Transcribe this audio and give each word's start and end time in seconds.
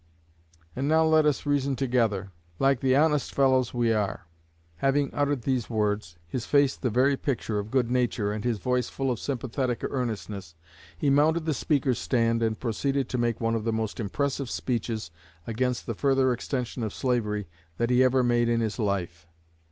And 0.75 0.87
now 0.87 1.05
let 1.05 1.27
us 1.27 1.45
reason 1.45 1.75
together, 1.75 2.31
like 2.57 2.79
the 2.79 2.95
honest 2.95 3.35
fellows 3.35 3.71
we 3.71 3.93
are." 3.93 4.25
Having 4.77 5.13
uttered 5.13 5.43
these 5.43 5.69
words, 5.69 6.17
his 6.25 6.43
face 6.47 6.75
the 6.75 6.89
very 6.89 7.15
picture 7.15 7.59
of 7.59 7.69
good 7.69 7.91
nature 7.91 8.31
and 8.33 8.43
his 8.43 8.57
voice 8.57 8.89
full 8.89 9.11
of 9.11 9.19
sympathetic 9.19 9.83
earnestness, 9.87 10.55
he 10.97 11.11
mounted 11.11 11.45
the 11.45 11.53
speaker's 11.53 11.99
stand 11.99 12.41
and 12.41 12.59
proceeded 12.59 13.09
to 13.09 13.19
make 13.19 13.39
one 13.39 13.53
of 13.53 13.63
the 13.63 13.71
most 13.71 13.99
impressive 13.99 14.49
speeches 14.49 15.11
against 15.45 15.85
the 15.85 15.93
further 15.93 16.33
extension 16.33 16.81
of 16.81 16.95
slavery 16.95 17.47
that 17.77 17.91
he 17.91 18.03
ever 18.03 18.23
made 18.23 18.49
in 18.49 18.59
his 18.59 18.79
life. 18.79 19.27